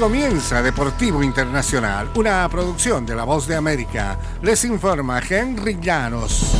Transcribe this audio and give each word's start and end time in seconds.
comienza 0.00 0.62
Deportivo 0.62 1.22
Internacional, 1.22 2.10
una 2.14 2.48
producción 2.48 3.04
de 3.04 3.14
La 3.14 3.24
Voz 3.24 3.46
de 3.46 3.54
América. 3.54 4.18
Les 4.40 4.64
informa 4.64 5.20
Henry 5.20 5.78
Llanos. 5.78 6.54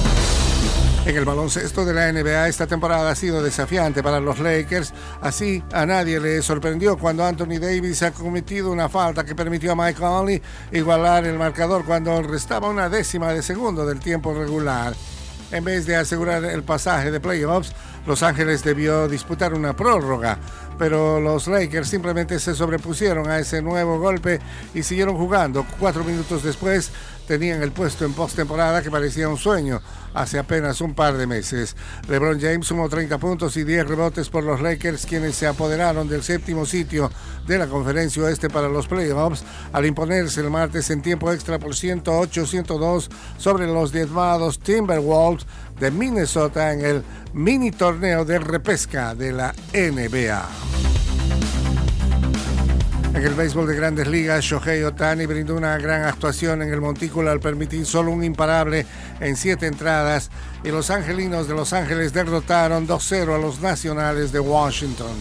En 1.06 1.16
el 1.16 1.24
baloncesto 1.24 1.87
de 1.87 1.95
la 1.95 2.12
NBA 2.12 2.48
esta 2.48 2.66
temporada 2.66 3.11
ha 3.11 3.14
sido 3.14 3.42
desafiante 3.42 4.03
para 4.03 4.21
los 4.21 4.40
Lakers. 4.40 4.92
Así 5.22 5.64
a 5.72 5.87
nadie 5.87 6.21
le 6.21 6.43
sorprendió 6.43 6.98
cuando 6.98 7.25
Anthony 7.25 7.58
Davis 7.58 8.03
ha 8.03 8.11
cometido 8.11 8.71
una 8.71 8.90
falta 8.90 9.25
que 9.25 9.34
permitió 9.34 9.72
a 9.72 9.77
Mike 9.77 9.98
Conley 9.98 10.43
igualar 10.72 11.25
el 11.25 11.38
marcador 11.38 11.86
cuando 11.86 12.20
restaba 12.20 12.68
una 12.68 12.91
décima 12.91 13.32
de 13.32 13.43
segundo 13.43 13.86
del 13.86 14.00
tiempo 14.00 14.34
regular. 14.34 14.95
En 15.50 15.64
vez 15.64 15.86
de 15.86 15.96
asegurar 15.96 16.45
el 16.45 16.62
pasaje 16.62 17.11
de 17.11 17.20
playoffs, 17.20 17.72
Los 18.07 18.23
Ángeles 18.23 18.64
debió 18.64 19.09
disputar 19.09 19.55
una 19.55 19.75
prórroga 19.75 20.39
pero 20.80 21.21
los 21.21 21.46
Lakers 21.46 21.91
simplemente 21.91 22.39
se 22.39 22.54
sobrepusieron 22.54 23.29
a 23.29 23.39
ese 23.39 23.61
nuevo 23.61 23.99
golpe 23.99 24.41
y 24.72 24.82
siguieron 24.82 25.14
jugando. 25.14 25.67
Cuatro 25.79 26.05
minutos 26.05 26.43
después 26.43 26.91
tenían 27.30 27.62
el 27.62 27.70
puesto 27.70 28.04
en 28.04 28.12
postemporada 28.12 28.82
que 28.82 28.90
parecía 28.90 29.29
un 29.29 29.36
sueño 29.36 29.80
hace 30.14 30.36
apenas 30.36 30.80
un 30.80 30.94
par 30.94 31.16
de 31.16 31.29
meses. 31.29 31.76
LeBron 32.08 32.41
James 32.41 32.66
sumó 32.66 32.88
30 32.88 33.19
puntos 33.19 33.56
y 33.56 33.62
10 33.62 33.86
rebotes 33.86 34.28
por 34.28 34.42
los 34.42 34.61
Lakers, 34.61 35.06
quienes 35.06 35.36
se 35.36 35.47
apoderaron 35.47 36.08
del 36.08 36.24
séptimo 36.24 36.66
sitio 36.66 37.08
de 37.47 37.56
la 37.56 37.69
conferencia 37.69 38.24
oeste 38.24 38.50
para 38.50 38.69
los 38.69 38.88
playoffs 38.88 39.44
al 39.72 39.86
imponerse 39.86 40.41
el 40.41 40.50
martes 40.50 40.91
en 40.91 41.02
tiempo 41.02 41.30
extra 41.30 41.61
por 41.61 41.70
108-102 41.70 43.08
sobre 43.38 43.69
los 43.69 43.92
diezmados 43.92 44.58
Timberwolves 44.58 45.47
de 45.78 45.92
Minnesota 45.92 46.72
en 46.72 46.84
el 46.84 47.05
mini 47.33 47.70
torneo 47.70 48.24
de 48.24 48.41
repesca 48.41 49.14
de 49.14 49.30
la 49.30 49.55
NBA. 49.72 50.80
En 53.20 53.27
el 53.27 53.34
béisbol 53.34 53.66
de 53.66 53.77
grandes 53.77 54.06
ligas, 54.08 54.42
Shohei 54.42 54.82
Otani 54.82 55.26
brindó 55.26 55.54
una 55.54 55.76
gran 55.76 56.04
actuación 56.04 56.62
en 56.62 56.72
el 56.72 56.80
montículo 56.80 57.30
al 57.30 57.38
permitir 57.38 57.84
solo 57.84 58.12
un 58.12 58.24
imparable 58.24 58.86
en 59.20 59.36
siete 59.36 59.66
entradas 59.66 60.30
y 60.64 60.70
los 60.70 60.88
angelinos 60.88 61.46
de 61.46 61.52
Los 61.52 61.74
Ángeles 61.74 62.14
derrotaron 62.14 62.88
2-0 62.88 63.34
a 63.34 63.38
los 63.38 63.60
nacionales 63.60 64.32
de 64.32 64.40
Washington. 64.40 65.12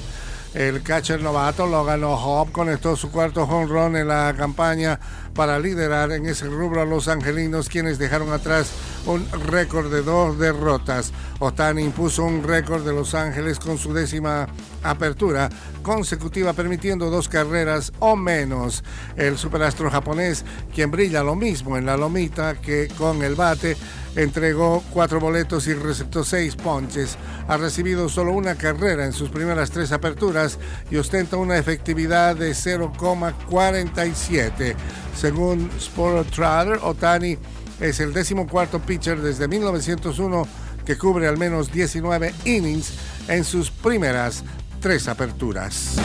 El 0.53 0.81
catcher 0.81 1.21
novato 1.21 1.67
Logan 1.67 2.03
O'Hoppe 2.03 2.51
conectó 2.51 2.95
su 2.95 3.11
cuarto 3.11 3.43
home 3.43 3.67
run 3.67 3.95
en 3.95 4.07
la 4.07 4.33
campaña 4.35 4.99
para 5.35 5.59
liderar 5.59 6.11
en 6.11 6.25
ese 6.25 6.47
rubro 6.47 6.81
a 6.81 6.85
los 6.85 7.07
angelinos, 7.07 7.69
quienes 7.69 7.99
dejaron 7.99 8.33
atrás 8.33 8.71
un 9.05 9.27
récord 9.47 9.91
de 9.91 10.01
dos 10.01 10.39
derrotas. 10.39 11.13
Otani 11.37 11.83
impuso 11.83 12.23
un 12.23 12.43
récord 12.43 12.83
de 12.83 12.93
Los 12.93 13.13
Ángeles 13.13 13.59
con 13.59 13.77
su 13.77 13.93
décima 13.93 14.47
apertura 14.83 15.49
consecutiva, 15.83 16.53
permitiendo 16.53 17.11
dos 17.11 17.29
carreras 17.29 17.93
o 17.99 18.15
menos. 18.15 18.83
El 19.15 19.37
superastro 19.37 19.91
japonés, 19.91 20.43
quien 20.73 20.89
brilla 20.89 21.23
lo 21.23 21.35
mismo 21.35 21.77
en 21.77 21.85
la 21.85 21.95
lomita 21.95 22.55
que 22.55 22.87
con 22.97 23.21
el 23.23 23.35
bate, 23.35 23.77
entregó 24.15 24.83
cuatro 24.91 25.19
boletos 25.19 25.67
y 25.67 25.73
receptó 25.73 26.23
seis 26.23 26.55
ponches. 26.55 27.17
Ha 27.47 27.57
recibido 27.57 28.09
solo 28.09 28.33
una 28.33 28.55
carrera 28.55 29.05
en 29.05 29.13
sus 29.13 29.29
primeras 29.29 29.69
tres 29.71 29.91
aperturas 29.91 30.57
y 30.89 30.95
ostenta 30.97 31.37
una 31.37 31.57
efectividad 31.57 32.35
de 32.35 32.51
0,47. 32.51 34.75
Según 35.15 35.69
Sport 35.77 36.29
Trader, 36.31 36.79
Otani 36.83 37.37
es 37.79 37.99
el 37.99 38.13
décimo 38.13 38.47
cuarto 38.47 38.79
pitcher 38.79 39.21
desde 39.21 39.47
1901 39.47 40.47
que 40.85 40.97
cubre 40.97 41.27
al 41.27 41.37
menos 41.37 41.71
19 41.71 42.33
innings 42.45 42.93
en 43.27 43.43
sus 43.43 43.69
primeras 43.69 44.43
tres 44.79 45.07
aperturas. 45.07 45.97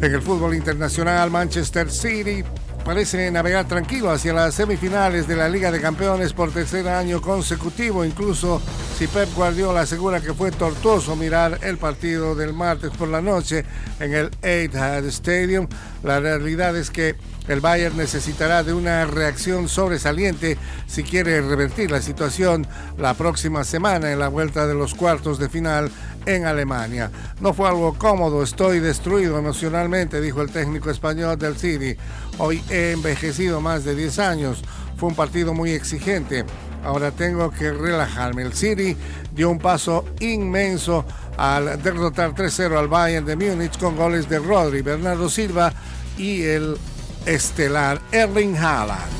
En 0.00 0.14
el 0.14 0.22
fútbol 0.22 0.54
internacional, 0.54 1.30
Manchester 1.30 1.90
City 1.90 2.42
parece 2.84 3.30
navegar 3.30 3.66
tranquilo 3.66 4.10
hacia 4.10 4.32
las 4.32 4.54
semifinales 4.54 5.26
de 5.26 5.36
la 5.36 5.48
Liga 5.48 5.70
de 5.70 5.80
Campeones 5.80 6.32
por 6.32 6.52
tercer 6.52 6.88
año 6.88 7.20
consecutivo, 7.20 8.04
incluso 8.04 8.60
si 8.98 9.06
Pep 9.06 9.28
Guardiola 9.34 9.82
asegura 9.82 10.20
que 10.20 10.34
fue 10.34 10.50
tortuoso 10.50 11.16
mirar 11.16 11.58
el 11.62 11.78
partido 11.78 12.34
del 12.34 12.52
martes 12.52 12.90
por 12.90 13.08
la 13.08 13.20
noche 13.20 13.64
en 13.98 14.14
el 14.14 14.30
Etihad 14.42 15.04
Stadium. 15.06 15.66
La 16.02 16.20
realidad 16.20 16.76
es 16.76 16.90
que 16.90 17.16
el 17.48 17.60
Bayern 17.60 17.96
necesitará 17.96 18.62
de 18.62 18.72
una 18.72 19.04
reacción 19.06 19.68
sobresaliente 19.68 20.56
si 20.86 21.02
quiere 21.02 21.40
revertir 21.40 21.90
la 21.90 22.00
situación 22.00 22.66
la 22.96 23.14
próxima 23.14 23.64
semana 23.64 24.12
en 24.12 24.18
la 24.18 24.28
vuelta 24.28 24.66
de 24.66 24.74
los 24.74 24.94
cuartos 24.94 25.38
de 25.38 25.48
final 25.48 25.90
en 26.26 26.44
Alemania. 26.44 27.10
No 27.40 27.52
fue 27.54 27.68
algo 27.68 27.94
cómodo, 27.94 28.42
estoy 28.42 28.80
destruido 28.80 29.38
emocionalmente, 29.38 30.20
dijo 30.20 30.42
el 30.42 30.50
técnico 30.50 30.90
español 30.90 31.38
del 31.38 31.56
City. 31.56 31.96
Hoy 32.38 32.62
he 32.70 32.92
envejecido 32.92 33.60
más 33.60 33.84
de 33.84 33.94
10 33.94 34.18
años. 34.18 34.62
Fue 34.96 35.08
un 35.08 35.14
partido 35.14 35.54
muy 35.54 35.70
exigente. 35.70 36.44
Ahora 36.84 37.10
tengo 37.10 37.50
que 37.50 37.72
relajarme. 37.72 38.42
El 38.42 38.54
City 38.54 38.96
dio 39.34 39.50
un 39.50 39.58
paso 39.58 40.04
inmenso 40.20 41.04
al 41.36 41.82
derrotar 41.82 42.34
3-0 42.34 42.78
al 42.78 42.88
Bayern 42.88 43.26
de 43.26 43.36
Múnich 43.36 43.78
con 43.78 43.96
goles 43.96 44.28
de 44.28 44.38
Rodri, 44.38 44.82
Bernardo 44.82 45.28
Silva 45.28 45.72
y 46.16 46.42
el 46.42 46.76
estelar 47.26 48.00
Erling 48.12 48.56
Haaland. 48.56 49.19